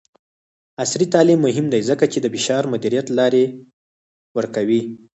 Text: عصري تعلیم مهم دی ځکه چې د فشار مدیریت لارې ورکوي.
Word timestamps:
عصري 0.83 1.05
تعلیم 1.13 1.39
مهم 1.47 1.65
دی 1.73 1.81
ځکه 1.89 2.05
چې 2.13 2.19
د 2.21 2.25
فشار 2.35 2.63
مدیریت 2.73 3.07
لارې 3.17 3.43
ورکوي. 4.37 4.81